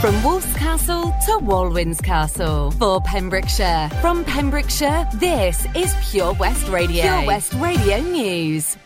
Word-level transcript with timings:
From 0.00 0.24
Wolf's 0.24 0.56
Castle 0.56 1.02
to 1.26 1.38
Walwyn's 1.42 2.00
Castle 2.00 2.70
for 2.70 3.02
Pembrokeshire. 3.02 3.90
From 4.00 4.24
Pembrokeshire, 4.24 5.06
this 5.16 5.66
is 5.76 5.94
Pure 6.10 6.32
West 6.34 6.66
Radio. 6.68 7.02
Pure 7.02 7.26
West 7.26 7.52
Radio 7.54 8.00
News. 8.00 8.78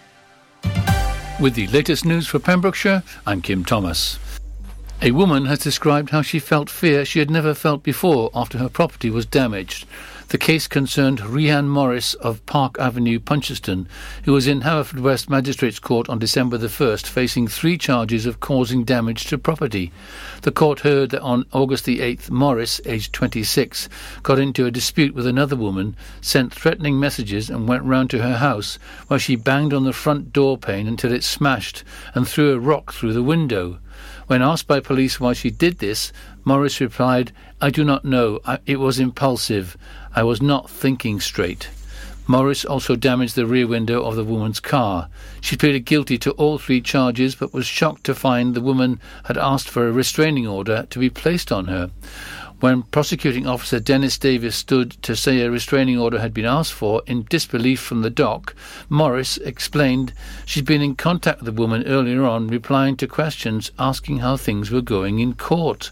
With 1.40 1.54
the 1.54 1.68
latest 1.68 2.04
news 2.04 2.26
for 2.26 2.40
Pembrokeshire, 2.40 3.04
I'm 3.24 3.40
Kim 3.40 3.64
Thomas. 3.64 4.18
A 5.00 5.12
woman 5.12 5.44
has 5.46 5.60
described 5.60 6.10
how 6.10 6.22
she 6.22 6.40
felt 6.40 6.68
fear 6.68 7.04
she 7.04 7.20
had 7.20 7.30
never 7.30 7.54
felt 7.54 7.84
before 7.84 8.32
after 8.34 8.58
her 8.58 8.68
property 8.68 9.10
was 9.10 9.26
damaged. 9.26 9.86
The 10.34 10.38
case 10.38 10.66
concerned 10.66 11.20
Rian 11.20 11.68
Morris 11.68 12.14
of 12.14 12.44
Park 12.44 12.76
Avenue, 12.80 13.20
Puncheston, 13.20 13.86
who 14.24 14.32
was 14.32 14.48
in 14.48 14.62
Haverfordwest 14.62 15.28
Magistrates 15.28 15.78
Court 15.78 16.08
on 16.08 16.18
December 16.18 16.58
the 16.58 16.66
1st 16.66 17.06
facing 17.06 17.46
three 17.46 17.78
charges 17.78 18.26
of 18.26 18.40
causing 18.40 18.82
damage 18.82 19.26
to 19.26 19.38
property. 19.38 19.92
The 20.42 20.50
court 20.50 20.80
heard 20.80 21.10
that 21.10 21.20
on 21.20 21.46
August 21.52 21.84
the 21.84 22.00
8th, 22.00 22.30
Morris, 22.30 22.80
aged 22.84 23.12
26, 23.12 23.88
got 24.24 24.40
into 24.40 24.66
a 24.66 24.72
dispute 24.72 25.14
with 25.14 25.28
another 25.28 25.54
woman, 25.54 25.94
sent 26.20 26.52
threatening 26.52 26.98
messages 26.98 27.48
and 27.48 27.68
went 27.68 27.84
round 27.84 28.10
to 28.10 28.22
her 28.22 28.38
house, 28.38 28.80
where 29.06 29.20
she 29.20 29.36
banged 29.36 29.72
on 29.72 29.84
the 29.84 29.92
front 29.92 30.32
door 30.32 30.58
pane 30.58 30.88
until 30.88 31.12
it 31.12 31.22
smashed 31.22 31.84
and 32.12 32.26
threw 32.26 32.52
a 32.52 32.58
rock 32.58 32.92
through 32.92 33.12
the 33.12 33.22
window. 33.22 33.78
When 34.26 34.42
asked 34.42 34.66
by 34.66 34.80
police 34.80 35.20
why 35.20 35.34
she 35.34 35.50
did 35.50 35.78
this, 35.78 36.12
Morris 36.44 36.80
replied, 36.80 37.32
I 37.60 37.70
do 37.70 37.84
not 37.84 38.04
know. 38.04 38.40
I, 38.44 38.58
it 38.66 38.78
was 38.78 38.98
impulsive. 38.98 39.76
I 40.14 40.22
was 40.22 40.42
not 40.42 40.68
thinking 40.68 41.20
straight. 41.20 41.68
Morris 42.26 42.64
also 42.64 42.96
damaged 42.96 43.34
the 43.34 43.46
rear 43.46 43.66
window 43.66 44.02
of 44.02 44.16
the 44.16 44.24
woman's 44.24 44.60
car. 44.60 45.08
She 45.42 45.56
pleaded 45.56 45.84
guilty 45.84 46.16
to 46.18 46.30
all 46.32 46.58
three 46.58 46.80
charges 46.80 47.34
but 47.34 47.52
was 47.52 47.66
shocked 47.66 48.04
to 48.04 48.14
find 48.14 48.54
the 48.54 48.62
woman 48.62 48.98
had 49.24 49.36
asked 49.36 49.68
for 49.68 49.86
a 49.86 49.92
restraining 49.92 50.46
order 50.46 50.86
to 50.88 50.98
be 50.98 51.10
placed 51.10 51.52
on 51.52 51.66
her. 51.66 51.90
When 52.60 52.84
prosecuting 52.84 53.46
officer 53.46 53.78
Dennis 53.78 54.16
Davis 54.16 54.56
stood 54.56 54.92
to 55.02 55.14
say 55.14 55.42
a 55.42 55.50
restraining 55.50 55.98
order 55.98 56.18
had 56.18 56.32
been 56.32 56.46
asked 56.46 56.72
for 56.72 57.02
in 57.06 57.26
disbelief 57.28 57.78
from 57.80 58.00
the 58.00 58.08
dock, 58.08 58.54
Morris 58.88 59.36
explained 59.38 60.14
she'd 60.46 60.64
been 60.64 60.80
in 60.80 60.96
contact 60.96 61.40
with 61.40 61.54
the 61.54 61.60
woman 61.60 61.86
earlier 61.86 62.24
on, 62.24 62.46
replying 62.46 62.96
to 62.96 63.06
questions 63.06 63.70
asking 63.78 64.20
how 64.20 64.38
things 64.38 64.70
were 64.70 64.80
going 64.80 65.18
in 65.18 65.34
court. 65.34 65.90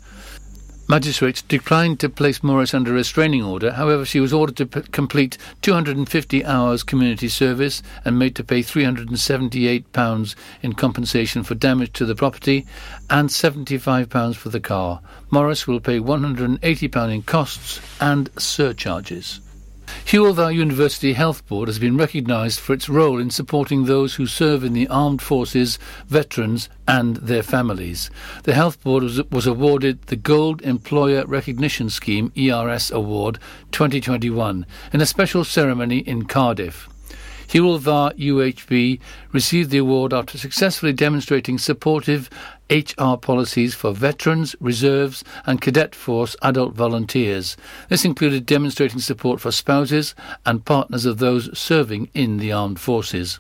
Magistrates 0.88 1.42
declined 1.42 2.00
to 2.00 2.08
place 2.08 2.42
Morris 2.42 2.74
under 2.74 2.90
a 2.90 2.94
restraining 2.94 3.42
order. 3.42 3.72
However, 3.72 4.04
she 4.04 4.20
was 4.20 4.32
ordered 4.32 4.56
to 4.56 4.66
p- 4.66 4.82
complete 4.90 5.38
250 5.62 6.44
hours 6.44 6.82
community 6.82 7.28
service 7.28 7.82
and 8.04 8.18
made 8.18 8.34
to 8.36 8.44
pay 8.44 8.60
£378 8.60 10.34
in 10.62 10.72
compensation 10.72 11.44
for 11.44 11.54
damage 11.54 11.92
to 11.94 12.04
the 12.04 12.16
property 12.16 12.66
and 13.08 13.28
£75 13.28 14.34
for 14.34 14.48
the 14.48 14.60
car. 14.60 15.00
Morris 15.30 15.66
will 15.66 15.80
pay 15.80 15.98
£180 15.98 17.14
in 17.14 17.22
costs 17.22 17.80
and 18.00 18.28
surcharges. 18.36 19.40
Hywel 20.04 20.34
Dda 20.34 20.54
University 20.54 21.14
Health 21.14 21.46
Board 21.48 21.68
has 21.68 21.78
been 21.78 21.96
recognised 21.96 22.60
for 22.60 22.72
its 22.72 22.88
role 22.88 23.18
in 23.18 23.30
supporting 23.30 23.84
those 23.84 24.14
who 24.14 24.26
serve 24.26 24.62
in 24.62 24.72
the 24.72 24.88
armed 24.88 25.22
forces, 25.22 25.78
veterans, 26.06 26.68
and 26.86 27.16
their 27.16 27.42
families. 27.42 28.10
The 28.42 28.54
Health 28.54 28.82
Board 28.82 29.02
was, 29.02 29.22
was 29.30 29.46
awarded 29.46 30.02
the 30.02 30.16
Gold 30.16 30.60
Employer 30.62 31.24
Recognition 31.24 31.88
Scheme 31.88 32.32
ERS 32.36 32.90
Award 32.90 33.38
2021 33.70 34.66
in 34.92 35.00
a 35.00 35.06
special 35.06 35.44
ceremony 35.44 35.98
in 35.98 36.26
Cardiff. 36.26 36.88
Hywel 37.48 37.80
Dda 37.80 38.18
UHB 38.18 38.98
received 39.32 39.70
the 39.70 39.78
award 39.78 40.14
after 40.14 40.38
successfully 40.38 40.94
demonstrating 40.94 41.58
supportive 41.58 42.30
HR 42.72 43.16
policies 43.16 43.74
for 43.74 43.92
veterans, 43.92 44.56
reserves, 44.58 45.22
and 45.44 45.60
cadet 45.60 45.94
force 45.94 46.34
adult 46.40 46.72
volunteers. 46.72 47.54
This 47.90 48.06
included 48.06 48.46
demonstrating 48.46 49.00
support 49.00 49.42
for 49.42 49.52
spouses 49.52 50.14
and 50.46 50.64
partners 50.64 51.04
of 51.04 51.18
those 51.18 51.56
serving 51.58 52.08
in 52.14 52.38
the 52.38 52.50
armed 52.50 52.80
forces. 52.80 53.38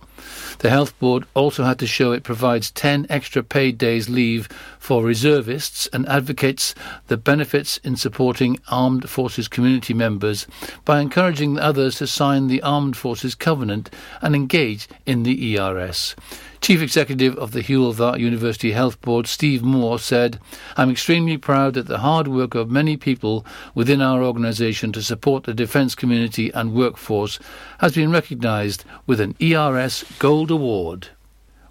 The 0.58 0.70
Health 0.70 0.98
Board 0.98 1.24
also 1.34 1.64
had 1.64 1.78
to 1.80 1.86
show 1.86 2.12
it 2.12 2.22
provides 2.22 2.70
10 2.70 3.06
extra 3.08 3.42
paid 3.42 3.78
days 3.78 4.08
leave 4.08 4.48
for 4.78 5.04
reservists 5.04 5.88
and 5.92 6.08
advocates 6.08 6.74
the 7.08 7.16
benefits 7.16 7.78
in 7.78 7.96
supporting 7.96 8.58
armed 8.68 9.08
forces 9.08 9.48
community 9.48 9.94
members 9.94 10.46
by 10.84 11.00
encouraging 11.00 11.58
others 11.58 11.96
to 11.96 12.06
sign 12.06 12.46
the 12.46 12.62
Armed 12.62 12.96
Forces 12.96 13.34
Covenant 13.34 13.90
and 14.20 14.34
engage 14.34 14.88
in 15.06 15.22
the 15.22 15.58
ERS. 15.58 16.14
Chief 16.62 16.80
Executive 16.80 17.36
of 17.38 17.50
the 17.50 17.60
Hywel 17.60 17.92
Dda 17.92 18.20
University 18.20 18.70
Health 18.70 19.00
Board, 19.00 19.26
Steve 19.26 19.64
Moore, 19.64 19.98
said, 19.98 20.38
I'm 20.76 20.90
extremely 20.90 21.36
proud 21.36 21.74
that 21.74 21.88
the 21.88 21.98
hard 21.98 22.28
work 22.28 22.54
of 22.54 22.70
many 22.70 22.96
people 22.96 23.44
within 23.74 24.00
our 24.00 24.22
organisation 24.22 24.92
to 24.92 25.02
support 25.02 25.42
the 25.42 25.54
defence 25.54 25.96
community 25.96 26.52
and 26.54 26.72
workforce 26.72 27.40
has 27.78 27.96
been 27.96 28.12
recognised 28.12 28.84
with 29.08 29.20
an 29.20 29.34
ERS 29.40 30.04
Gold 30.18 30.50
Award. 30.50 31.08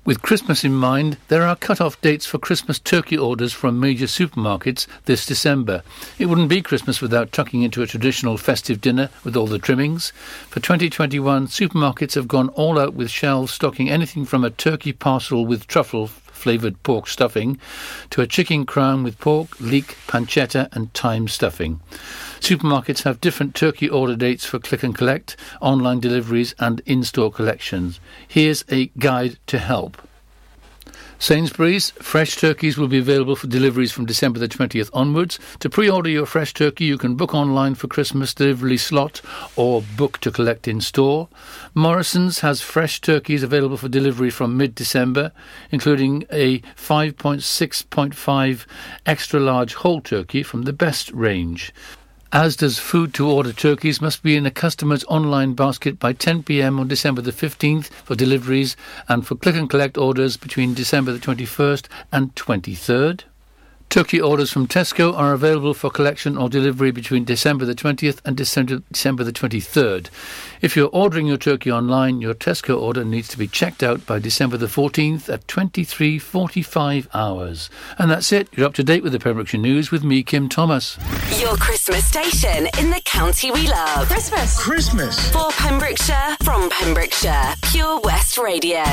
With 0.03 0.21
Christmas 0.21 0.63
in 0.63 0.73
mind, 0.73 1.17
there 1.27 1.43
are 1.43 1.55
cut-off 1.55 2.01
dates 2.01 2.25
for 2.25 2.39
Christmas 2.39 2.79
turkey 2.79 3.17
orders 3.17 3.53
from 3.53 3.79
major 3.79 4.07
supermarkets 4.07 4.87
this 5.05 5.25
December. 5.25 5.83
It 6.17 6.25
wouldn't 6.25 6.49
be 6.49 6.61
Christmas 6.61 7.01
without 7.01 7.31
tucking 7.31 7.61
into 7.61 7.81
a 7.81 7.87
traditional 7.87 8.37
festive 8.37 8.81
dinner 8.81 9.09
with 9.23 9.35
all 9.35 9.47
the 9.47 9.59
trimmings. 9.59 10.11
For 10.49 10.59
2021, 10.59 11.47
supermarkets 11.47 12.15
have 12.15 12.27
gone 12.27 12.49
all 12.49 12.79
out 12.79 12.93
with 12.93 13.11
shelves 13.11 13.53
stocking 13.53 13.89
anything 13.89 14.25
from 14.25 14.43
a 14.43 14.49
turkey 14.49 14.91
parcel 14.91 15.45
with 15.45 15.67
truffle 15.67 16.09
flavoured 16.41 16.81
pork 16.83 17.07
stuffing 17.07 17.59
to 18.09 18.21
a 18.21 18.27
chicken 18.27 18.65
crown 18.65 19.03
with 19.03 19.19
pork, 19.19 19.59
leek, 19.59 19.95
pancetta 20.07 20.67
and 20.75 20.93
thyme 20.93 21.27
stuffing. 21.27 21.79
Supermarkets 22.39 23.03
have 23.03 23.21
different 23.21 23.53
turkey 23.53 23.87
order 23.87 24.15
dates 24.15 24.45
for 24.45 24.57
click 24.57 24.81
and 24.81 24.95
collect, 24.95 25.37
online 25.61 25.99
deliveries 25.99 26.55
and 26.57 26.81
in-store 26.87 27.31
collections. 27.31 27.99
Here's 28.27 28.65
a 28.69 28.87
guide 28.97 29.37
to 29.47 29.59
help. 29.59 30.01
Sainsbury's 31.21 31.91
fresh 31.91 32.35
turkeys 32.35 32.79
will 32.79 32.87
be 32.87 32.97
available 32.97 33.35
for 33.35 33.45
deliveries 33.45 33.91
from 33.91 34.07
December 34.07 34.39
the 34.39 34.47
20th 34.47 34.89
onwards. 34.91 35.37
To 35.59 35.69
pre-order 35.69 36.09
your 36.09 36.25
fresh 36.25 36.51
turkey, 36.51 36.85
you 36.85 36.97
can 36.97 37.13
book 37.13 37.35
online 37.35 37.75
for 37.75 37.87
Christmas 37.87 38.33
delivery 38.33 38.77
slot 38.77 39.21
or 39.55 39.83
book 39.95 40.17
to 40.21 40.31
collect 40.31 40.67
in 40.67 40.81
store. 40.81 41.29
Morrison's 41.75 42.39
has 42.39 42.61
fresh 42.61 42.99
turkeys 43.01 43.43
available 43.43 43.77
for 43.77 43.87
delivery 43.87 44.31
from 44.31 44.57
mid-December, 44.57 45.31
including 45.69 46.25
a 46.31 46.57
5.6.5 46.75 48.65
extra 49.05 49.39
large 49.39 49.75
whole 49.75 50.01
turkey 50.01 50.41
from 50.41 50.63
the 50.63 50.73
best 50.73 51.11
range 51.11 51.71
as 52.33 52.55
does 52.55 52.79
food 52.79 53.13
to 53.13 53.29
order 53.29 53.51
turkeys 53.51 54.01
must 54.01 54.23
be 54.23 54.37
in 54.37 54.45
a 54.45 54.51
customer's 54.51 55.03
online 55.05 55.53
basket 55.53 55.99
by 55.99 56.13
10 56.13 56.43
pm 56.43 56.79
on 56.79 56.87
December 56.87 57.21
the 57.21 57.31
15th 57.31 57.87
for 58.05 58.15
deliveries 58.15 58.77
and 59.09 59.27
for 59.27 59.35
click 59.35 59.55
and 59.55 59.69
collect 59.69 59.97
orders 59.97 60.37
between 60.37 60.73
December 60.73 61.11
the 61.11 61.19
21st 61.19 61.87
and 62.11 62.33
23rd. 62.35 63.23
Turkey 63.91 64.21
orders 64.21 64.49
from 64.49 64.67
Tesco 64.67 65.13
are 65.17 65.33
available 65.33 65.73
for 65.73 65.89
collection 65.89 66.37
or 66.37 66.47
delivery 66.47 66.91
between 66.91 67.25
December 67.25 67.65
the 67.65 67.75
20th 67.75 68.21
and 68.23 68.37
December, 68.37 68.81
December 68.89 69.25
the 69.25 69.33
23rd. 69.33 70.07
If 70.61 70.77
you're 70.77 70.89
ordering 70.93 71.27
your 71.27 71.35
turkey 71.35 71.69
online, 71.69 72.21
your 72.21 72.33
Tesco 72.33 72.79
order 72.79 73.03
needs 73.03 73.27
to 73.27 73.37
be 73.37 73.49
checked 73.49 73.83
out 73.83 74.05
by 74.05 74.19
December 74.19 74.55
the 74.55 74.67
14th 74.67 75.27
at 75.27 75.45
23:45 75.45 77.09
hours. 77.13 77.69
And 77.97 78.09
that's 78.09 78.31
it. 78.31 78.47
You're 78.53 78.67
up 78.67 78.75
to 78.75 78.83
date 78.83 79.03
with 79.03 79.11
the 79.11 79.19
Pembrokeshire 79.19 79.59
News 79.59 79.91
with 79.91 80.05
me, 80.05 80.23
Kim 80.23 80.47
Thomas. 80.47 80.97
Your 81.41 81.57
Christmas 81.57 82.05
station 82.05 82.69
in 82.79 82.91
the 82.91 83.01
county 83.03 83.51
we 83.51 83.67
love. 83.67 84.07
Christmas. 84.07 84.57
Christmas. 84.57 85.31
For 85.31 85.49
Pembrokeshire, 85.51 86.37
from 86.45 86.69
Pembrokeshire, 86.69 87.55
Pure 87.63 87.99
West 88.01 88.37
Radio. 88.37 88.83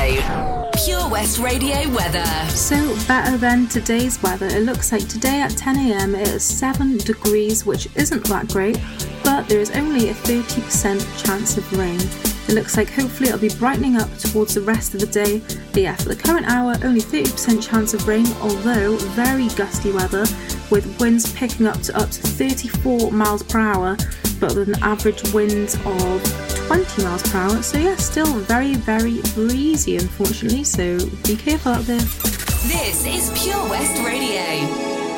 Pure 0.85 1.09
West 1.09 1.39
Radio 1.39 1.89
weather. 1.91 2.25
So, 2.51 2.97
better 3.07 3.37
than 3.37 3.67
today's 3.69 4.21
weather. 4.23 4.47
It 4.47 4.63
looks 4.63 4.88
like 4.93 5.09
today 5.09 5.41
at 5.41 5.51
10 5.51 5.77
a.m. 5.77 6.15
it 6.15 6.29
is 6.29 6.45
7 6.45 6.99
degrees, 6.99 7.67
which 7.67 7.89
isn't 7.97 8.25
that 8.29 8.49
great, 8.49 8.81
but 9.23 9.49
there 9.49 9.61
is 9.61 9.71
only 9.73 10.11
a 10.11 10.15
30% 10.15 11.25
chance 11.25 11.57
of 11.59 11.73
rain. 11.79 11.99
It 12.49 12.55
looks 12.55 12.79
like 12.79 12.91
hopefully 12.91 13.29
it'll 13.29 13.41
be 13.41 13.51
brightening 13.51 13.97
up 13.97 14.09
towards 14.17 14.55
the 14.55 14.63
rest 14.63 14.95
of 14.95 15.01
the 15.01 15.07
day. 15.07 15.43
But 15.73 15.83
yeah, 15.83 15.97
for 15.97 16.09
the 16.09 16.17
current 16.17 16.47
hour, 16.47 16.77
only 16.83 17.03
30% 17.03 17.63
chance 17.63 17.93
of 17.93 18.09
rain, 18.09 18.27
although 18.41 18.97
very 18.97 19.49
gusty 19.49 19.93
weather, 19.93 20.25
with 20.71 20.99
winds 20.99 21.31
picking 21.35 21.67
up 21.67 21.81
to 21.83 21.97
up 21.97 22.11
to 22.11 22.21
34 22.23 23.13
miles 23.13 23.43
per 23.43 23.59
hour, 23.59 23.97
but 24.41 24.55
with 24.55 24.69
an 24.69 24.83
average 24.83 25.23
wind 25.35 25.79
of 25.85 26.67
20 26.69 27.03
miles 27.03 27.23
per 27.25 27.39
hour. 27.39 27.63
So 27.63 27.79
yeah, 27.79 27.97
still 27.97 28.33
very, 28.41 28.75
very 28.75 29.21
breezy, 29.35 29.99
unfortunately. 29.99 30.65
So 30.65 30.99
be 31.27 31.37
careful 31.37 31.73
out 31.73 31.85
there. 31.85 32.01
This 32.01 33.07
is 33.07 33.45
Pure 33.45 33.69
West 33.69 34.03
Radio. 34.03 35.18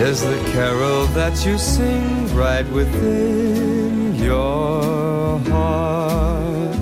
is 0.00 0.22
the 0.22 0.38
carol 0.52 1.04
that 1.08 1.44
you 1.44 1.58
sing 1.58 2.34
right 2.34 2.66
within 2.70 4.14
your 4.14 5.38
heart. 5.40 6.76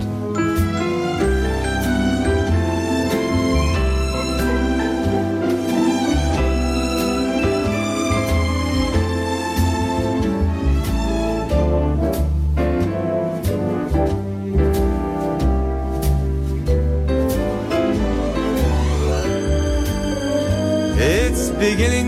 It's 21.00 21.50
beginning 21.50 22.07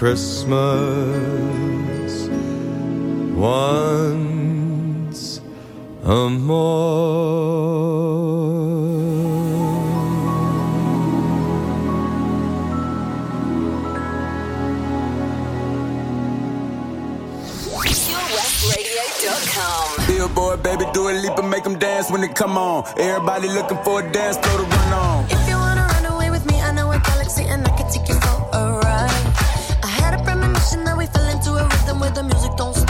Christmas 0.00 0.56
once 3.36 5.42
a 6.02 6.28
Billboard, 20.06 20.62
baby, 20.62 20.86
do 20.94 21.10
a 21.10 21.12
leap 21.12 21.36
and 21.36 21.50
make 21.50 21.64
them 21.64 21.78
dance 21.78 22.10
when 22.10 22.22
they 22.22 22.28
come 22.28 22.56
on. 22.56 22.86
Everybody 22.96 23.48
looking 23.48 23.76
for 23.84 24.00
a 24.00 24.10
dance 24.10 24.38
floor 24.38 24.66
to 24.66 24.79
into 32.02 32.08
a 32.08 32.08
rhythm 32.08 32.08
where 32.08 32.10
the 32.10 32.22
music 32.22 32.56
don't 32.56 32.74
stop 32.74 32.89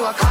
to 0.00 0.06
a 0.06 0.29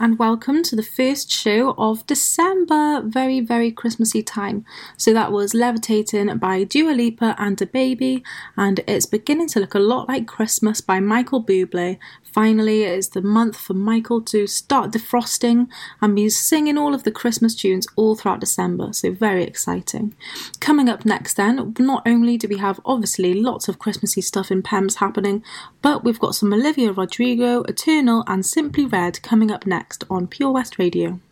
and 0.00 0.18
welcome 0.18 0.62
to 0.62 0.74
the 0.74 0.82
first 0.82 1.30
show 1.30 1.74
of 1.76 2.06
December. 2.06 3.02
Very, 3.02 3.40
very 3.40 3.70
Christmassy 3.70 4.22
time. 4.22 4.64
So 4.96 5.12
that 5.12 5.30
was 5.30 5.52
Levitating 5.52 6.38
by 6.38 6.64
Dua 6.64 6.92
Lipa 6.92 7.36
and 7.36 7.58
DaBaby, 7.58 8.22
and 8.56 8.80
it's 8.88 9.04
beginning 9.04 9.48
to 9.48 9.60
look 9.60 9.74
a 9.74 9.78
lot 9.78 10.08
like 10.08 10.26
Christmas 10.26 10.80
by 10.80 11.00
Michael 11.00 11.44
Bublé. 11.44 11.98
Finally, 12.32 12.84
it 12.84 12.96
is 12.96 13.08
the 13.08 13.22
month 13.22 13.56
for 13.56 13.74
Michael 13.74 14.20
to 14.22 14.46
start 14.46 14.92
defrosting 14.92 15.68
and 16.00 16.14
be 16.14 16.28
singing 16.28 16.78
all 16.78 16.94
of 16.94 17.02
the 17.02 17.10
Christmas 17.10 17.54
tunes 17.54 17.86
all 17.96 18.14
throughout 18.14 18.40
December. 18.40 18.92
So 18.92 19.12
very 19.12 19.44
exciting. 19.44 20.14
Coming 20.60 20.88
up 20.88 21.04
next, 21.04 21.34
then, 21.34 21.74
not 21.78 22.02
only 22.06 22.36
do 22.36 22.46
we 22.46 22.58
have 22.58 22.80
obviously 22.84 23.34
lots 23.34 23.68
of 23.68 23.78
Christmassy 23.78 24.20
stuff 24.20 24.50
in 24.50 24.62
PEMS 24.62 24.96
happening, 24.96 25.42
but 25.82 26.04
we've 26.04 26.20
got 26.20 26.34
some 26.34 26.52
Olivia 26.52 26.92
Rodrigo, 26.92 27.62
Eternal, 27.62 28.22
and 28.26 28.46
Simply 28.46 28.86
Red 28.86 29.22
coming 29.22 29.50
up 29.50 29.66
next 29.66 30.04
on 30.08 30.26
Pure 30.26 30.52
West 30.52 30.78
Radio. 30.78 31.20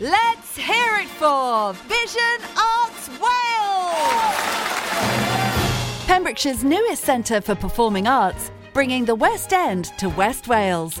Let's 0.00 0.56
hear 0.56 0.96
it 1.00 1.08
for 1.08 1.72
Vision 1.88 2.40
Arts 2.56 3.08
Wales! 3.08 3.20
Pembrokeshire's 6.06 6.64
newest 6.64 7.04
centre 7.04 7.40
for 7.40 7.54
performing 7.54 8.06
arts, 8.06 8.50
bringing 8.72 9.04
the 9.04 9.14
West 9.14 9.52
End 9.52 9.86
to 9.98 10.08
West 10.10 10.48
Wales. 10.48 11.00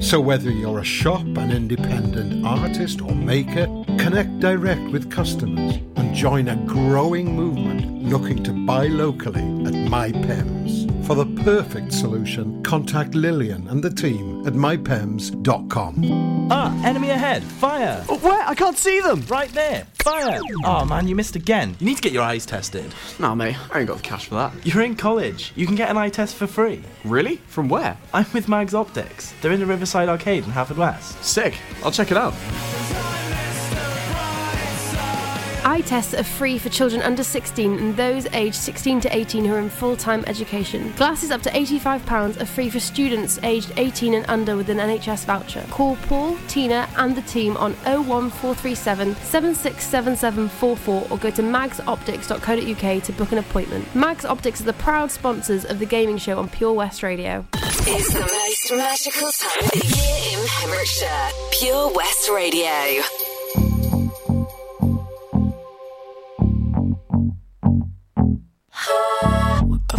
So, 0.00 0.20
whether 0.20 0.50
you're 0.50 0.78
a 0.78 0.84
shop, 0.84 1.26
an 1.36 1.50
independent 1.50 2.46
artist, 2.46 3.02
or 3.02 3.14
maker, 3.14 3.66
connect 3.98 4.38
direct 4.38 4.92
with 4.92 5.10
customers 5.10 5.74
and 5.96 6.14
join 6.14 6.48
a 6.48 6.56
growing 6.66 7.34
movement 7.34 8.04
looking 8.04 8.42
to 8.44 8.52
buy 8.52 8.86
locally 8.86 9.42
at 9.42 9.74
MyPems. 9.74 10.77
For 11.48 11.54
the 11.54 11.62
perfect 11.62 11.94
solution, 11.94 12.62
contact 12.62 13.14
Lillian 13.14 13.68
and 13.68 13.82
the 13.82 13.88
team 13.88 14.46
at 14.46 14.52
mypems.com. 14.52 16.48
Ah, 16.50 16.86
enemy 16.86 17.08
ahead. 17.08 17.42
Fire. 17.42 18.04
Oh, 18.06 18.18
where? 18.18 18.46
I 18.46 18.54
can't 18.54 18.76
see 18.76 19.00
them. 19.00 19.22
Right 19.28 19.48
there. 19.52 19.86
Fire. 19.94 20.42
Oh 20.62 20.84
man, 20.84 21.08
you 21.08 21.16
missed 21.16 21.36
again. 21.36 21.74
You 21.78 21.86
need 21.86 21.96
to 21.96 22.02
get 22.02 22.12
your 22.12 22.22
eyes 22.22 22.44
tested. 22.44 22.92
Nah, 23.18 23.34
mate, 23.34 23.56
I 23.72 23.78
ain't 23.78 23.88
got 23.88 23.96
the 23.96 24.02
cash 24.02 24.26
for 24.26 24.34
that. 24.34 24.52
You're 24.66 24.82
in 24.82 24.94
college. 24.94 25.54
You 25.56 25.64
can 25.64 25.74
get 25.74 25.88
an 25.88 25.96
eye 25.96 26.10
test 26.10 26.34
for 26.36 26.46
free. 26.46 26.82
Really? 27.02 27.36
From 27.46 27.70
where? 27.70 27.96
I'm 28.12 28.26
with 28.34 28.46
Mags 28.46 28.74
Optics. 28.74 29.32
They're 29.40 29.52
in 29.52 29.60
the 29.60 29.64
Riverside 29.64 30.10
Arcade 30.10 30.44
in 30.44 30.50
Haverfordwest. 30.50 31.22
Sick. 31.24 31.54
I'll 31.82 31.90
check 31.90 32.10
it 32.10 32.18
out. 32.18 32.34
Eye 35.68 35.82
tests 35.82 36.14
are 36.14 36.24
free 36.24 36.56
for 36.56 36.70
children 36.70 37.02
under 37.02 37.22
16 37.22 37.78
and 37.78 37.94
those 37.94 38.24
aged 38.32 38.54
16 38.54 39.02
to 39.02 39.14
18 39.14 39.44
who 39.44 39.52
are 39.52 39.58
in 39.58 39.68
full 39.68 39.98
time 39.98 40.24
education. 40.26 40.94
Glasses 40.96 41.30
up 41.30 41.42
to 41.42 41.50
£85 41.50 42.40
are 42.40 42.46
free 42.46 42.70
for 42.70 42.80
students 42.80 43.38
aged 43.42 43.74
18 43.76 44.14
and 44.14 44.24
under 44.30 44.56
with 44.56 44.70
an 44.70 44.78
NHS 44.78 45.26
voucher. 45.26 45.62
Call 45.68 45.96
Paul, 45.96 46.38
Tina, 46.48 46.88
and 46.96 47.14
the 47.14 47.20
team 47.20 47.54
on 47.58 47.74
01437 47.84 49.14
767744 49.16 51.06
or 51.10 51.18
go 51.18 51.28
to 51.28 51.42
magsoptics.co.uk 51.42 53.02
to 53.02 53.12
book 53.12 53.32
an 53.32 53.38
appointment. 53.38 53.94
Mags 53.94 54.24
Optics 54.24 54.62
are 54.62 54.64
the 54.64 54.72
proud 54.72 55.10
sponsors 55.10 55.66
of 55.66 55.80
the 55.80 55.86
gaming 55.86 56.16
show 56.16 56.38
on 56.38 56.48
Pure 56.48 56.72
West 56.72 57.02
Radio. 57.02 57.44
It's 57.52 58.14
the 58.14 58.20
most 58.20 58.72
magical 58.72 59.30
time 59.32 59.64
of 59.64 59.70
the 59.72 59.86
year 59.86 60.40
in 60.40 60.48
Pembrokeshire. 60.48 61.28
Pure 61.52 61.92
West 61.92 62.30
Radio. 62.30 63.02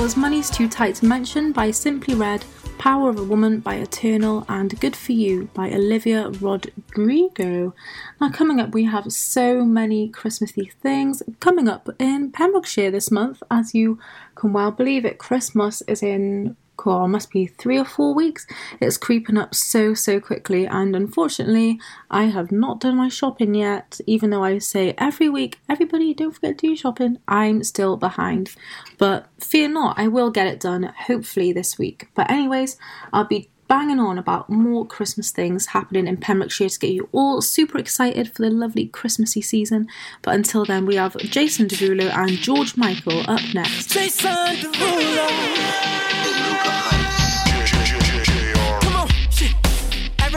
was 0.00 0.16
Money's 0.16 0.48
Too 0.48 0.66
Tight 0.66 0.94
to 0.96 1.04
Mention 1.04 1.52
by 1.52 1.70
Simply 1.70 2.14
Red, 2.14 2.42
Power 2.78 3.10
of 3.10 3.18
a 3.18 3.22
Woman 3.22 3.60
by 3.60 3.74
Eternal, 3.74 4.46
and 4.48 4.80
Good 4.80 4.96
for 4.96 5.12
You 5.12 5.50
by 5.52 5.70
Olivia 5.70 6.30
Rodrigo. 6.30 7.74
Now, 8.18 8.30
coming 8.30 8.60
up, 8.60 8.72
we 8.72 8.84
have 8.84 9.12
so 9.12 9.62
many 9.62 10.08
Christmassy 10.08 10.72
things 10.80 11.22
coming 11.38 11.68
up 11.68 11.90
in 11.98 12.32
Pembrokeshire 12.32 12.90
this 12.90 13.10
month. 13.10 13.42
As 13.50 13.74
you 13.74 13.98
can 14.36 14.54
well 14.54 14.70
believe 14.70 15.04
it, 15.04 15.18
Christmas 15.18 15.82
is 15.82 16.02
in 16.02 16.56
cool, 16.80 17.06
must 17.08 17.30
be 17.30 17.46
three 17.46 17.78
or 17.78 17.84
four 17.84 18.14
weeks. 18.14 18.46
It's 18.80 18.96
creeping 18.96 19.36
up 19.36 19.54
so, 19.54 19.92
so 19.92 20.18
quickly. 20.18 20.66
And 20.66 20.96
unfortunately, 20.96 21.78
I 22.10 22.24
have 22.24 22.50
not 22.50 22.80
done 22.80 22.96
my 22.96 23.08
shopping 23.08 23.54
yet. 23.54 24.00
Even 24.06 24.30
though 24.30 24.42
I 24.42 24.58
say 24.58 24.94
every 24.96 25.28
week, 25.28 25.60
everybody, 25.68 26.14
don't 26.14 26.32
forget 26.32 26.56
to 26.58 26.68
do 26.68 26.76
shopping, 26.76 27.18
I'm 27.28 27.62
still 27.64 27.98
behind. 27.98 28.56
But 28.96 29.26
fear 29.38 29.68
not, 29.68 29.98
I 29.98 30.08
will 30.08 30.30
get 30.30 30.46
it 30.46 30.58
done, 30.58 30.84
hopefully, 31.06 31.52
this 31.52 31.78
week. 31.78 32.08
But, 32.14 32.30
anyways, 32.30 32.78
I'll 33.12 33.24
be 33.24 33.50
banging 33.68 34.00
on 34.00 34.18
about 34.18 34.48
more 34.48 34.84
Christmas 34.86 35.30
things 35.30 35.66
happening 35.66 36.08
in 36.08 36.16
Pembrokeshire 36.16 36.70
to 36.70 36.78
get 36.78 36.90
you 36.90 37.08
all 37.12 37.42
super 37.42 37.78
excited 37.78 38.32
for 38.32 38.42
the 38.42 38.50
lovely 38.50 38.86
Christmassy 38.86 39.42
season. 39.42 39.86
But 40.22 40.34
until 40.34 40.64
then, 40.64 40.86
we 40.86 40.96
have 40.96 41.16
Jason 41.18 41.68
Derulo 41.68 42.10
and 42.16 42.30
George 42.30 42.76
Michael 42.76 43.20
up 43.30 43.42
next. 43.54 43.90
Jason 43.90 44.56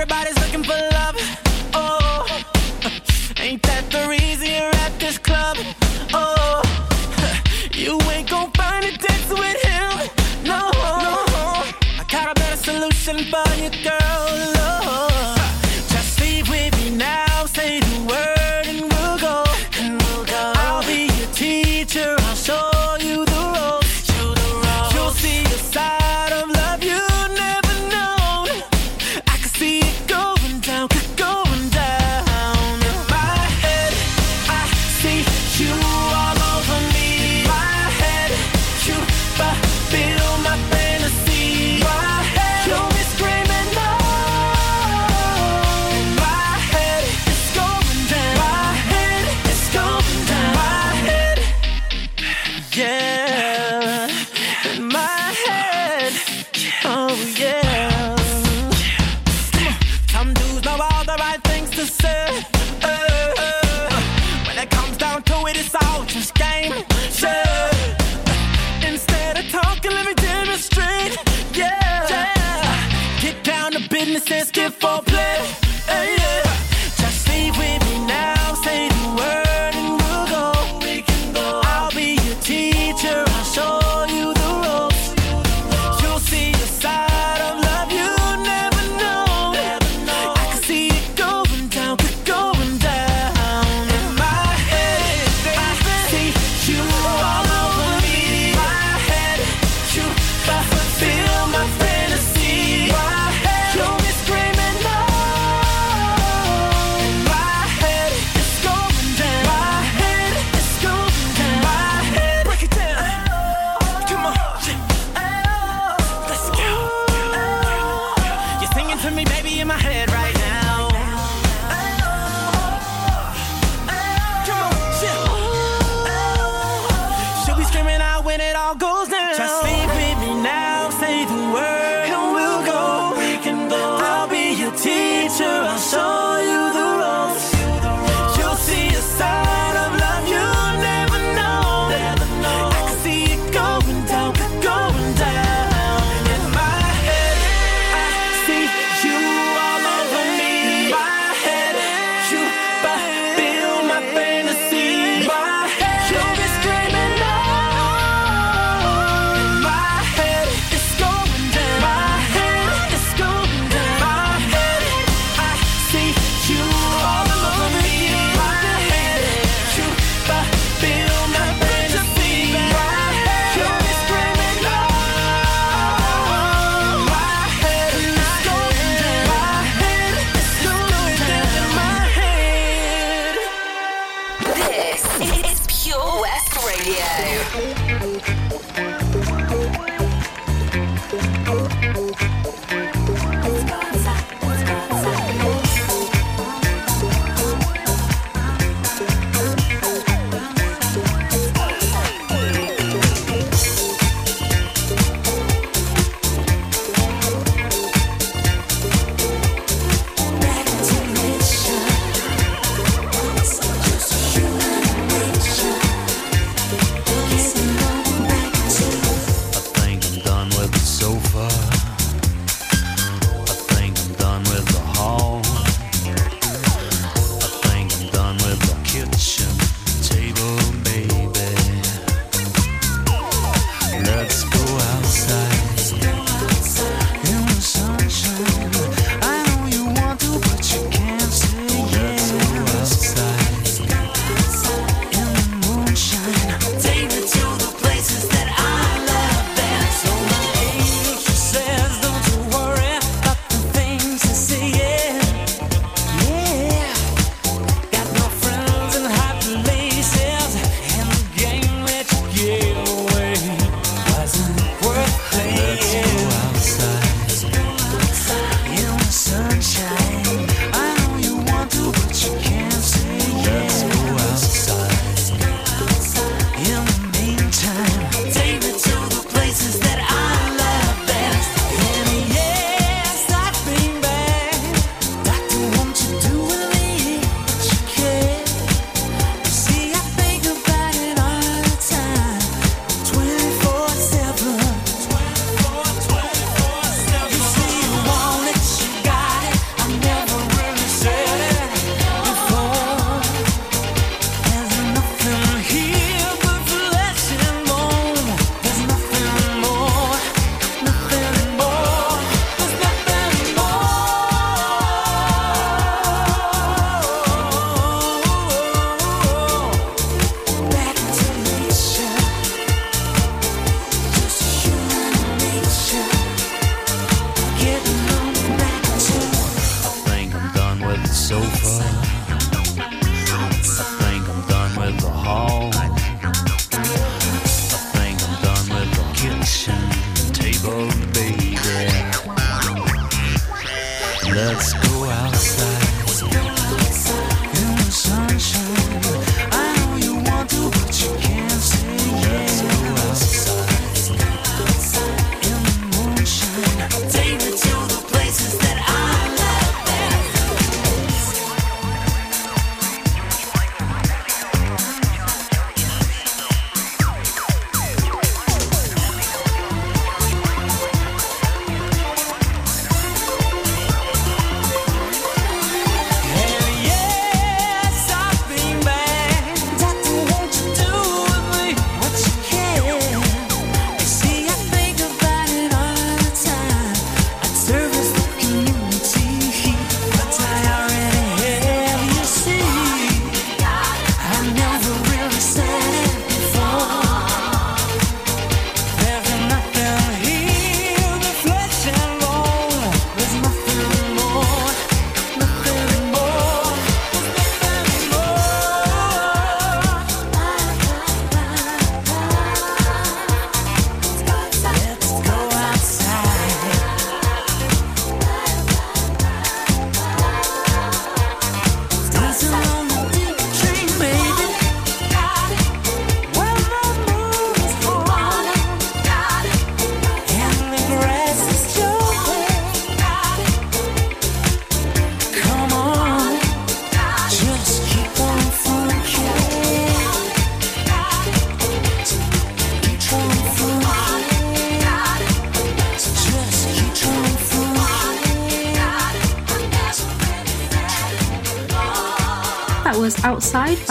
Everybody's 0.03 0.37
looking 0.37 0.63
for 0.65 0.73
love. 0.73 1.15
Oh, 1.73 2.25
ain't 3.39 3.63
that 3.63 3.89
the 3.89 4.05
reason 4.09 4.47
you're 4.47 4.75
at 4.83 4.99
this 4.99 5.17
club? 5.17 5.55
Oh, 6.13 6.61
you 7.73 7.97
ain't 8.11 8.29
gon' 8.29 8.51
find 8.51 8.83
a 8.83 8.97
dance 8.97 9.29
with 9.29 9.61
him. 9.63 10.09
No, 10.43 10.59
no, 10.75 11.23
I 12.01 12.05
got 12.09 12.29
a 12.29 12.33
better 12.33 12.57
solution 12.57 13.31
for 13.31 13.47
you, 13.55 13.69
girl. 13.81 14.02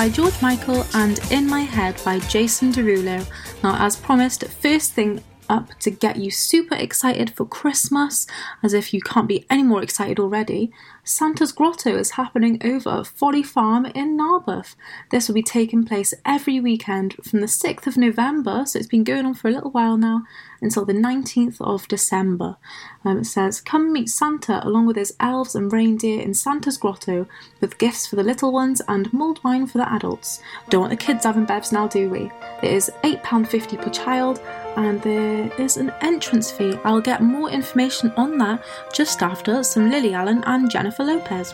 by 0.02 0.08
George 0.08 0.42
Michael 0.42 0.84
and 0.94 1.20
In 1.30 1.46
My 1.46 1.60
Head 1.60 1.94
by 2.04 2.18
Jason 2.18 2.72
Derulo. 2.72 3.24
Now, 3.62 3.76
as 3.86 3.94
promised, 3.94 4.42
first 4.48 4.94
thing 4.94 5.22
up 5.48 5.78
to 5.78 5.92
get 5.92 6.16
you 6.16 6.28
super 6.28 6.74
excited 6.74 7.30
for 7.30 7.46
Christmas, 7.46 8.26
as 8.64 8.74
if 8.74 8.92
you 8.92 9.00
can't 9.00 9.28
be 9.28 9.46
any 9.48 9.62
more 9.62 9.80
excited 9.80 10.18
already, 10.18 10.72
Santa's 11.04 11.52
Grotto 11.52 11.96
is 11.96 12.10
happening 12.12 12.60
over 12.64 12.90
at 12.90 13.06
Folly 13.06 13.44
Farm 13.44 13.86
in 13.86 14.16
Narberth. 14.16 14.74
This 15.12 15.28
will 15.28 15.36
be 15.36 15.42
taking 15.44 15.84
place 15.84 16.12
every 16.24 16.58
weekend 16.58 17.14
from 17.22 17.40
the 17.40 17.46
6th 17.46 17.86
of 17.86 17.96
November, 17.96 18.64
so 18.66 18.80
it's 18.80 18.88
been 18.88 19.04
going 19.04 19.24
on 19.24 19.34
for 19.34 19.46
a 19.46 19.52
little 19.52 19.70
while 19.70 19.96
now, 19.96 20.22
until 20.62 20.84
the 20.84 20.92
19th 20.92 21.60
of 21.60 21.88
December. 21.88 22.56
Um, 23.04 23.18
it 23.18 23.24
says, 23.24 23.60
Come 23.60 23.92
meet 23.92 24.08
Santa 24.08 24.66
along 24.66 24.86
with 24.86 24.96
his 24.96 25.14
elves 25.20 25.54
and 25.54 25.72
reindeer 25.72 26.22
in 26.22 26.34
Santa's 26.34 26.78
grotto 26.78 27.26
with 27.60 27.78
gifts 27.78 28.06
for 28.06 28.16
the 28.16 28.22
little 28.22 28.52
ones 28.52 28.80
and 28.88 29.12
mulled 29.12 29.42
wine 29.44 29.66
for 29.66 29.78
the 29.78 29.92
adults. 29.92 30.40
Don't 30.70 30.82
want 30.82 30.90
the 30.90 30.96
kids 30.96 31.24
having 31.24 31.46
bevs 31.46 31.72
now, 31.72 31.86
do 31.86 32.08
we? 32.08 32.30
It 32.62 32.72
is 32.72 32.90
£8.50 33.02 33.82
per 33.82 33.90
child 33.90 34.40
and 34.76 35.02
there 35.02 35.52
is 35.60 35.76
an 35.76 35.92
entrance 36.00 36.50
fee. 36.50 36.78
I'll 36.84 37.00
get 37.00 37.22
more 37.22 37.50
information 37.50 38.12
on 38.16 38.38
that 38.38 38.64
just 38.94 39.22
after 39.22 39.62
some 39.62 39.90
Lily 39.90 40.14
Allen 40.14 40.42
and 40.46 40.70
Jennifer 40.70 41.04
Lopez. 41.04 41.52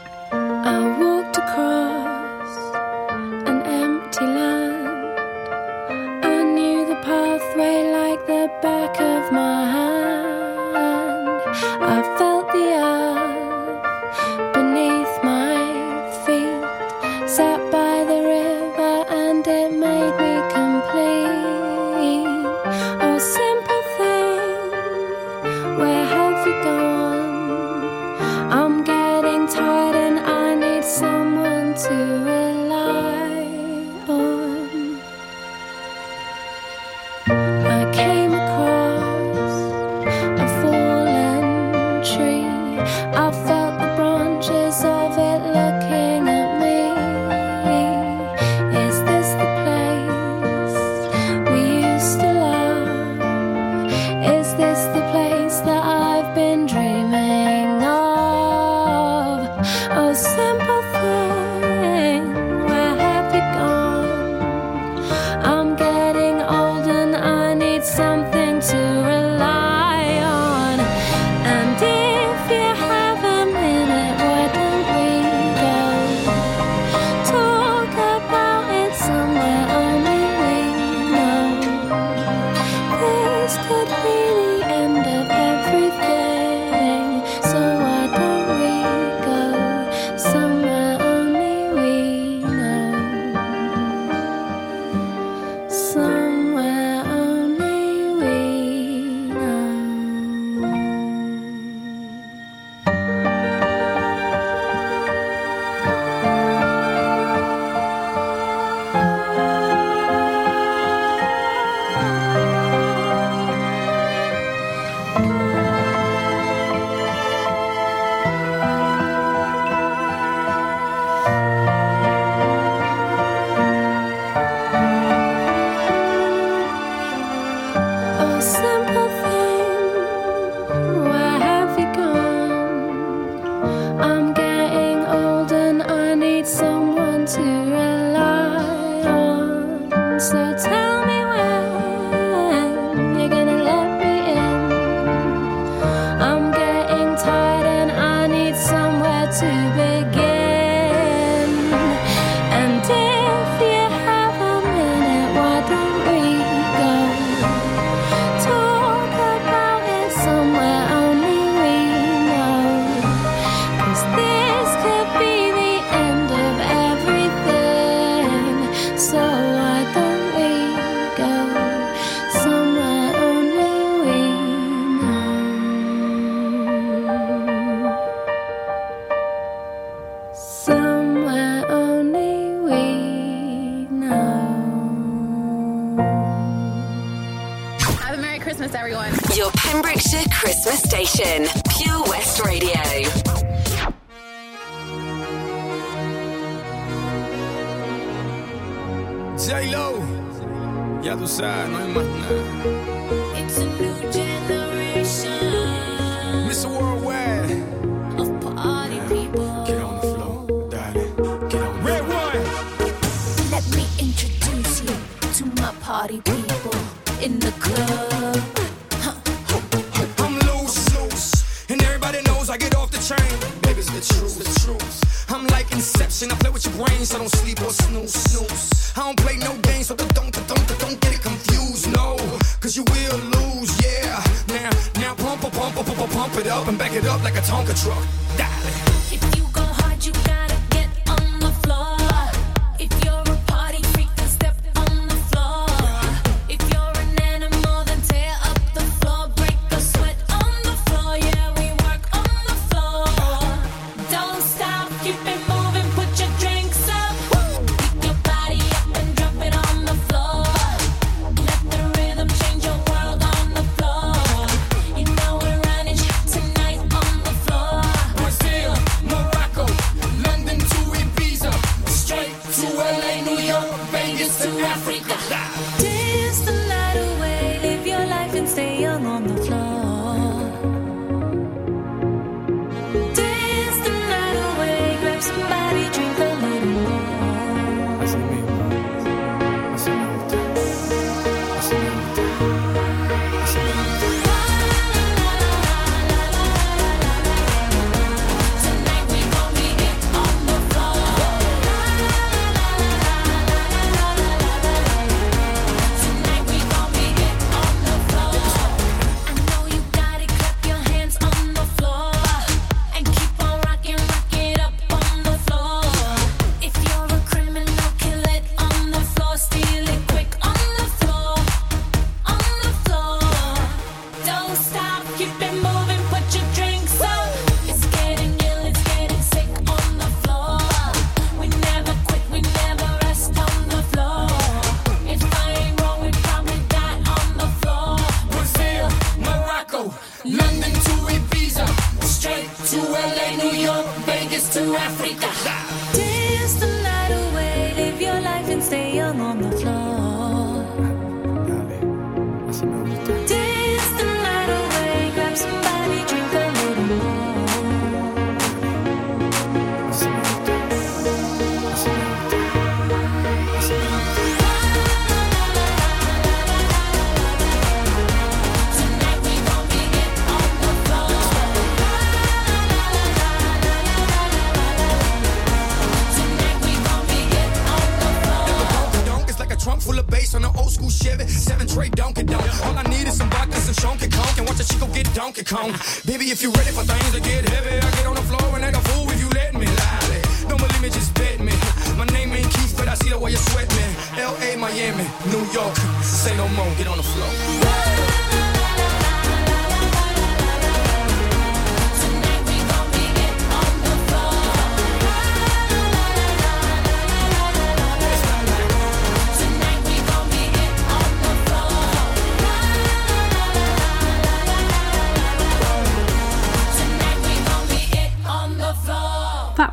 On 380.38 380.44
an 380.44 380.57
old 380.57 380.70
school 380.70 380.90
Chevy. 380.90 381.26
Seven 381.26 381.66
tray 381.66 381.88
Donkey 381.88 382.22
Donk. 382.22 382.44
All 382.66 382.76
I 382.78 382.82
need 382.84 383.07
is 383.09 383.16
some 383.16 383.30
vodka, 383.30 383.57
some 383.57 383.74
Shonky 383.74 384.11
Conk, 384.11 384.38
and 384.38 384.46
watch 384.46 384.61
a 384.61 384.66
chico 384.66 384.86
get 384.86 385.12
Donkey 385.14 385.44
Kong. 385.44 385.72
Baby, 386.07 386.30
if 386.30 386.42
you 386.42 386.51
ready 386.53 386.70
for 386.70 386.84
things 386.84 387.12
to 387.12 387.20
get 387.20 387.49
heavy, 387.49 387.76
I 387.76 387.90
get 387.96 388.07
on 388.07 388.14
the 388.14 388.22
floor 388.22 388.55
and 388.55 388.64
act 388.64 388.76
a 388.76 388.80
fool 388.90 389.11
if 389.11 389.20
you 389.20 389.28
let 389.30 389.55
me. 389.55 389.66
Lally. 389.66 390.20
Don't 390.49 390.59
believe 390.59 390.82
me, 390.82 390.90
just 390.90 391.12
bet 391.14 391.40
me. 391.40 391.53
My 391.96 392.07
name 392.07 392.32
ain't 392.32 392.51
Keith, 392.53 392.74
but 392.76 392.88
I 392.88 392.94
see 392.94 393.11
the 393.11 393.18
way 393.18 393.32
you 393.32 393.36
sweat 393.51 393.68
me. 393.74 393.84
L.A., 394.22 394.57
Miami, 394.57 395.07
New 395.26 395.44
York. 395.53 395.74
Say 396.03 396.36
no 396.36 396.46
more, 396.49 396.70
get 396.76 396.86
on 396.86 396.96
the 396.96 397.03
floor. 397.03 398.28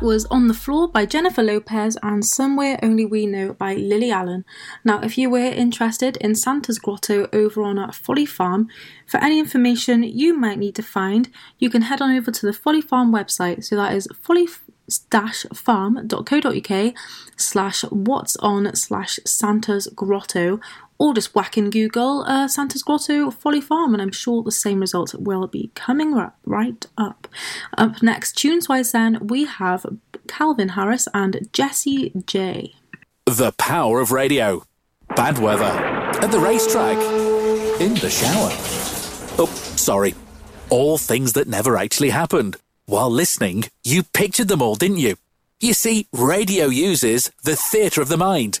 Was 0.06 0.24
On 0.26 0.46
the 0.46 0.54
Floor 0.54 0.86
by 0.86 1.04
Jennifer 1.04 1.42
Lopez 1.42 1.98
and 2.00 2.24
Somewhere 2.24 2.78
Only 2.80 3.04
We 3.04 3.26
Know 3.26 3.54
by 3.54 3.74
Lily 3.74 4.12
Allen. 4.12 4.44
Now, 4.84 5.00
if 5.00 5.18
you 5.18 5.28
were 5.28 5.40
interested 5.40 6.16
in 6.18 6.36
Santa's 6.36 6.78
Grotto 6.78 7.28
over 7.32 7.64
on 7.64 7.90
Folly 7.90 8.24
Farm, 8.24 8.68
for 9.04 9.18
any 9.18 9.40
information 9.40 10.04
you 10.04 10.38
might 10.38 10.60
need 10.60 10.76
to 10.76 10.82
find, 10.84 11.28
you 11.58 11.68
can 11.70 11.82
head 11.82 12.00
on 12.00 12.16
over 12.16 12.30
to 12.30 12.46
the 12.46 12.52
Folly 12.52 12.80
Farm 12.80 13.12
website. 13.12 13.64
So 13.64 13.74
that 13.74 13.94
is 13.94 14.06
folly 14.22 14.46
farm.co.uk 15.52 16.94
slash 17.36 17.82
what's 17.82 18.36
on 18.36 18.76
slash 18.76 19.18
Santa's 19.24 19.88
Grotto 19.88 20.60
or 20.98 21.14
just 21.14 21.34
whack 21.34 21.56
in 21.58 21.70
Google 21.70 22.24
uh, 22.26 22.48
Santa's 22.48 22.82
Grotto 22.82 23.30
Folly 23.30 23.60
Farm, 23.60 23.92
and 23.92 24.02
I'm 24.02 24.12
sure 24.12 24.42
the 24.42 24.52
same 24.52 24.80
results 24.80 25.14
will 25.14 25.46
be 25.46 25.70
coming 25.74 26.14
right 26.44 26.86
up. 26.96 27.28
Up 27.76 28.02
next, 28.02 28.32
tunes 28.32 28.68
wise, 28.68 28.92
then 28.92 29.26
we 29.26 29.44
have 29.44 29.86
Calvin 30.28 30.70
Harris 30.70 31.08
and 31.14 31.48
Jessie 31.52 32.12
J. 32.26 32.74
The 33.26 33.52
power 33.52 34.00
of 34.00 34.12
radio. 34.12 34.64
Bad 35.14 35.38
weather. 35.38 35.64
At 35.64 36.30
the 36.30 36.38
racetrack. 36.38 36.98
In 37.80 37.94
the 37.94 38.10
shower. 38.10 38.50
Oh, 39.38 39.50
sorry. 39.76 40.14
All 40.70 40.98
things 40.98 41.34
that 41.34 41.48
never 41.48 41.76
actually 41.76 42.10
happened. 42.10 42.56
While 42.86 43.10
listening, 43.10 43.64
you 43.84 44.02
pictured 44.02 44.48
them 44.48 44.62
all, 44.62 44.76
didn't 44.76 44.98
you? 44.98 45.16
You 45.60 45.74
see, 45.74 46.06
radio 46.12 46.66
uses 46.66 47.32
the 47.42 47.56
theatre 47.56 48.02
of 48.02 48.08
the 48.08 48.16
mind. 48.16 48.60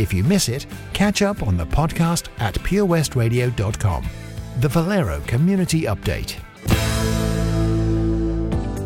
If 0.00 0.14
you 0.14 0.24
miss 0.24 0.48
it, 0.48 0.64
catch 0.94 1.20
up 1.20 1.42
on 1.42 1.58
the 1.58 1.66
podcast 1.66 2.28
at 2.38 2.54
purewestradio.com. 2.54 4.06
The 4.60 4.68
Valero 4.68 5.20
Community 5.26 5.82
Update. 5.82 6.36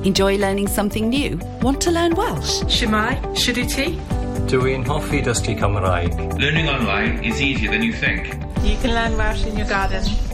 Enjoy 0.05 0.37
learning 0.37 0.67
something 0.67 1.09
new? 1.09 1.39
Want 1.63 1.81
to 1.83 1.93
learn 1.93 2.17
Welsh? 2.17 2.63
Shwmae, 2.65 3.23
Shuduti. 3.37 3.95
Dwi'n 4.51 4.85
hoffi 4.85 5.23
dysgu 5.23 5.55
Cymraeg. 5.57 6.19
Learning 6.37 6.69
online 6.69 7.23
is 7.23 7.41
easier 7.41 7.71
than 7.71 7.85
you 7.85 7.93
think. 7.93 8.35
You 8.65 8.77
can 8.83 8.93
learn 8.93 9.17
Welsh 9.17 9.47
in 9.47 9.57
your 9.57 9.69
garden. 9.69 10.03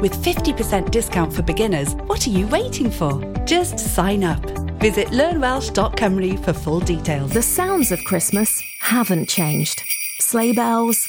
With 0.00 0.14
50% 0.24 0.90
discount 0.90 1.30
for 1.30 1.42
beginners, 1.42 1.94
what 2.06 2.26
are 2.26 2.30
you 2.30 2.46
waiting 2.46 2.90
for? 2.90 3.22
Just 3.44 3.78
sign 3.78 4.24
up. 4.24 4.40
Visit 4.80 5.08
learnwelsh.com 5.08 6.38
for 6.38 6.54
full 6.54 6.80
details. 6.80 7.32
The 7.32 7.42
sounds 7.42 7.92
of 7.92 8.02
Christmas 8.04 8.62
haven't 8.80 9.28
changed. 9.28 9.82
Sleigh 10.18 10.54
bells, 10.54 11.06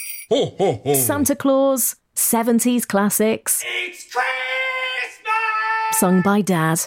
Santa 0.94 1.36
Claus, 1.38 1.96
70s 2.18 2.86
classics. 2.86 3.64
It's 3.66 4.12
Christmas! 4.12 5.94
Sung 5.94 6.22
by 6.22 6.42
Dad. 6.42 6.86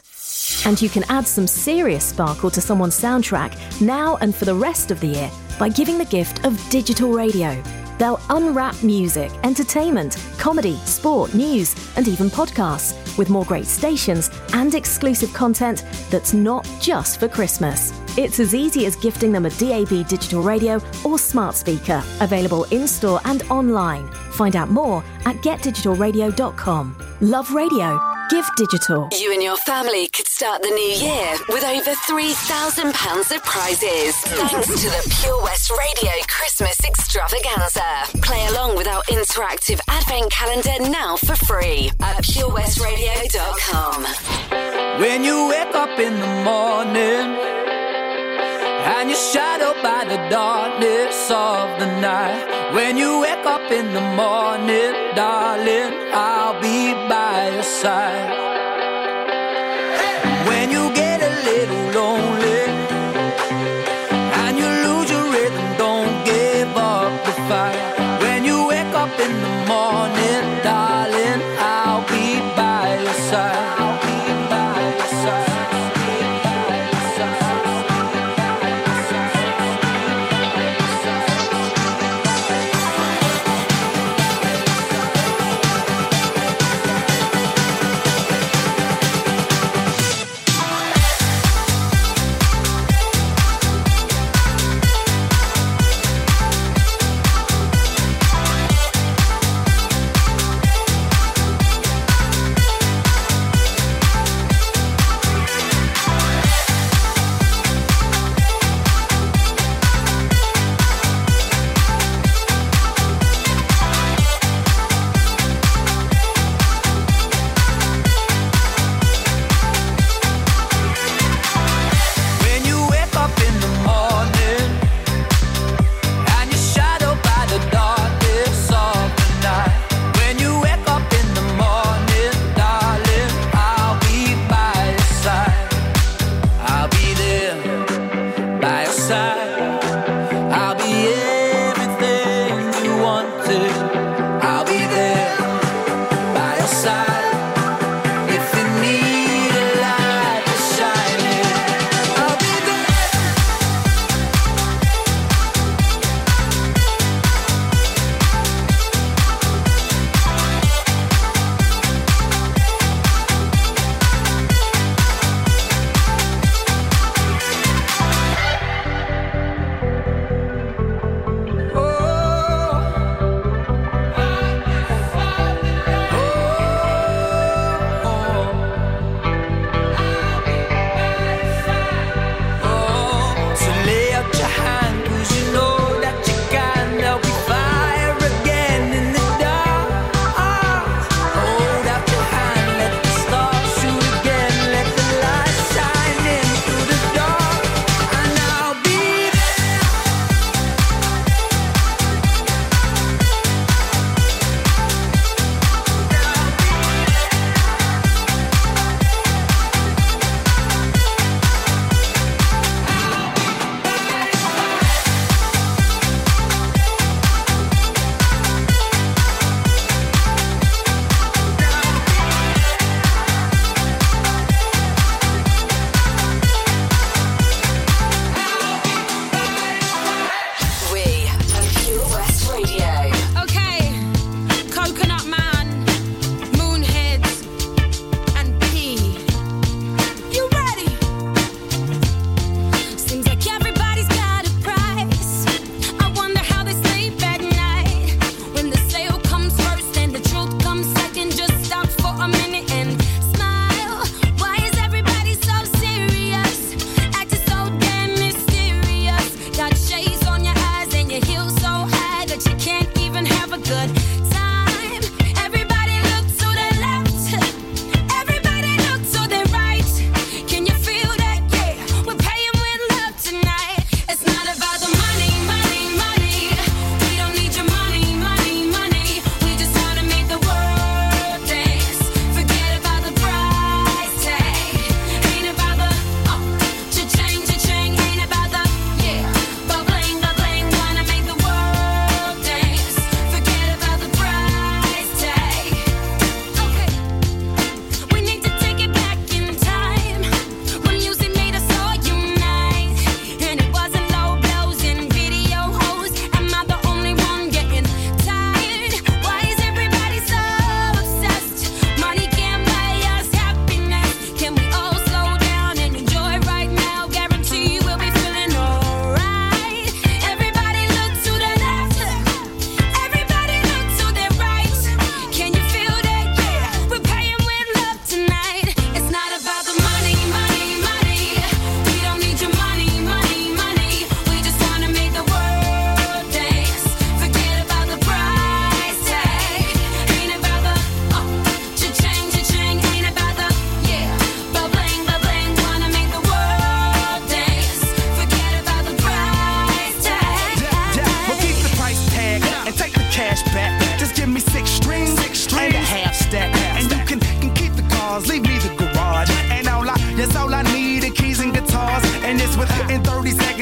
And 0.67 0.81
you 0.83 0.91
can 0.91 1.05
add 1.09 1.27
some 1.27 1.47
serious 1.47 2.05
sparkle 2.05 2.51
to 2.51 2.61
someone's 2.61 3.01
soundtrack 3.01 3.81
now 3.81 4.17
and 4.17 4.35
for 4.35 4.45
the 4.45 4.55
rest 4.55 4.91
of 4.91 5.01
the 5.01 5.07
year 5.07 5.31
by 5.59 5.71
giving 5.71 5.97
the 5.97 6.05
gift 6.05 6.45
of 6.45 6.61
digital 6.69 7.13
radio. 7.13 7.63
They'll 7.99 8.21
unwrap 8.31 8.83
music, 8.83 9.31
entertainment, 9.43 10.19
comedy, 10.39 10.77
sport, 10.79 11.35
news, 11.35 11.75
and 11.97 12.09
even 12.09 12.29
podcasts 12.29 13.17
with 13.17 13.31
more 13.31 13.45
great 13.45 13.67
stations 13.67 14.31
and 14.53 14.75
exclusive 14.75 15.33
content 15.33 15.85
that's 16.11 16.35
not 16.35 16.69
just 16.81 17.21
for 17.21 17.29
Christmas. 17.29 17.93
It's 18.17 18.39
as 18.41 18.55
easy 18.55 18.87
as 18.87 18.97
gifting 18.97 19.33
them 19.33 19.47
a 19.47 19.51
DAB 19.51 20.07
digital 20.07 20.43
radio 20.43 20.81
or 21.05 21.19
smart 21.19 21.57
speaker, 21.57 22.03
available 22.21 22.65
in 22.71 22.87
store 22.87 23.21
and 23.25 23.43
online. 23.51 24.09
Find 24.33 24.57
out 24.57 24.71
more 24.71 25.03
at 25.25 25.37
getdigitalradio.com. 25.37 26.97
Love 27.21 27.51
radio. 27.53 28.14
Give 28.31 28.49
digital. 28.57 29.09
You 29.13 29.33
and 29.33 29.43
your 29.43 29.57
family 29.59 30.09
could 30.09 30.27
start 30.27 30.63
the 30.63 30.69
new 30.69 30.93
year 31.07 31.37
with 31.49 31.65
over 31.65 31.91
£3,000 31.91 33.37
of 33.37 33.45
prizes. 33.45 34.17
Thanks 34.17 34.67
to 34.67 34.89
the 34.89 35.17
Pure 35.21 35.43
West 35.43 35.71
Radio 35.71 36.13
Christmas 36.29 36.79
Extravaganza. 36.85 37.83
Play 38.23 38.47
along 38.47 38.77
with 38.77 38.87
our 38.89 39.03
interactive 39.05 39.81
advent 39.89 40.31
calendar 40.31 40.91
now 40.91 41.17
for 41.17 41.37
free 41.37 41.91
at 42.01 42.23
purewestradio.com. 42.25 44.05
When 45.01 45.25
you 45.25 45.49
wake 45.49 45.75
up 45.75 45.99
in 45.99 46.21
the 46.21 46.45
morning 46.45 47.55
and 48.85 49.09
you're 49.09 49.19
shadowed 49.19 49.83
by 49.83 50.05
the 50.05 50.19
darkness 50.29 51.31
of 51.31 51.81
the 51.81 51.87
night. 52.01 52.73
When 52.75 52.99
you 52.99 53.21
wake 53.21 53.47
up 53.47 53.71
in 53.73 53.95
the 53.95 54.01
morning, 54.01 54.93
darling, 55.17 55.93
I'll 56.13 56.43
be 56.43 56.44
by 57.09 57.51
your 57.55 57.63
side. 57.63 58.31
When 60.49 60.71
you 60.71 60.93
get 60.95 61.21
a 61.23 61.33
little 61.49 62.03
lonely 62.03 62.34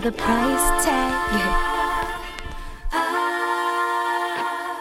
Price 0.00 0.84
tag. 0.86 1.12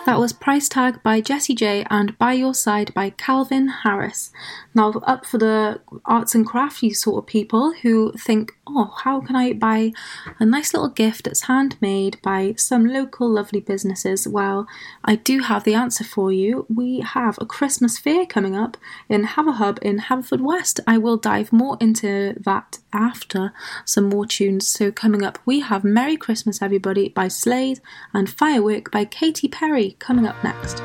That 0.05 0.17
was 0.17 0.31
Price 0.31 0.69
Tag 0.69 1.03
by 1.03 1.19
Jessie 1.19 1.53
J 1.53 1.85
and 1.89 2.17
By 2.17 2.31
Your 2.31 2.53
Side 2.53 2.93
by 2.93 3.09
Calvin 3.09 3.67
Harris. 3.67 4.31
Now, 4.73 4.91
up 5.03 5.25
for 5.25 5.37
the 5.37 5.81
arts 6.05 6.33
and 6.33 6.45
crafty 6.45 6.91
sort 6.91 7.23
of 7.23 7.27
people 7.27 7.73
who 7.81 8.13
think, 8.13 8.53
oh, 8.67 8.93
how 9.03 9.19
can 9.19 9.35
I 9.35 9.53
buy 9.53 9.91
a 10.39 10.45
nice 10.45 10.73
little 10.73 10.89
gift 10.89 11.25
that's 11.25 11.43
handmade 11.43 12.17
by 12.21 12.53
some 12.57 12.85
local 12.85 13.29
lovely 13.29 13.59
businesses? 13.59 14.27
Well, 14.27 14.67
I 15.03 15.15
do 15.15 15.39
have 15.39 15.65
the 15.65 15.73
answer 15.73 16.03
for 16.03 16.31
you. 16.31 16.65
We 16.73 17.01
have 17.01 17.37
a 17.39 17.45
Christmas 17.45 17.97
fair 17.97 18.25
coming 18.25 18.55
up 18.55 18.77
in 19.09 19.25
Haverhub 19.25 19.79
in 19.79 19.99
Haverfordwest. 19.99 20.79
I 20.87 20.97
will 20.97 21.17
dive 21.17 21.51
more 21.51 21.77
into 21.81 22.35
that 22.39 22.79
after 22.93 23.53
some 23.85 24.09
more 24.09 24.25
tunes. 24.25 24.69
So, 24.69 24.91
coming 24.91 25.23
up, 25.23 25.37
we 25.45 25.59
have 25.59 25.83
Merry 25.83 26.15
Christmas 26.15 26.61
Everybody 26.61 27.09
by 27.09 27.27
Slade 27.27 27.81
and 28.13 28.29
Firework 28.29 28.91
by 28.91 29.05
Katy 29.05 29.49
Perry 29.49 29.97
coming 29.99 30.27
up 30.27 30.41
next. 30.43 30.81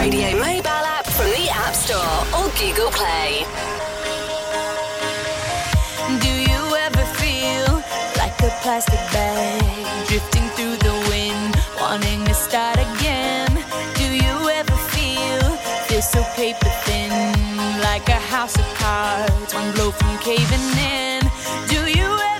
Radio 0.00 0.32
mobile 0.38 0.86
app 0.96 1.04
from 1.04 1.26
the 1.26 1.50
App 1.50 1.74
Store 1.74 2.16
or 2.32 2.48
Google 2.56 2.90
Play. 2.90 3.44
Do 6.24 6.32
you 6.48 6.62
ever 6.86 7.04
feel 7.20 7.68
like 8.16 8.32
a 8.40 8.48
plastic 8.62 9.02
bag 9.12 10.08
drifting 10.08 10.48
through 10.56 10.76
the 10.76 10.96
wind, 11.10 11.54
wanting 11.78 12.24
to 12.24 12.32
start 12.32 12.78
again? 12.78 13.52
Do 13.96 14.06
you 14.10 14.48
ever 14.48 14.76
feel 14.88 15.42
this 15.90 16.08
so 16.08 16.22
paper 16.34 16.70
thin, 16.86 17.12
like 17.82 18.08
a 18.08 18.20
house 18.32 18.58
of 18.58 18.64
cards, 18.76 19.52
one 19.52 19.70
blow 19.74 19.90
from 19.90 20.16
caving 20.20 20.66
in? 20.96 21.20
Do 21.68 21.80
you 21.90 22.08
ever 22.32 22.39